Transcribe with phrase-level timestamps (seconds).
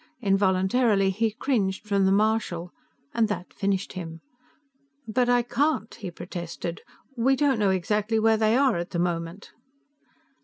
[0.23, 2.73] Involuntarily he cringed from the marshal,
[3.13, 4.19] and that finished him.
[5.07, 6.81] "But I can't," he protested.
[7.15, 9.51] "We don't know exactly where they are at the moment."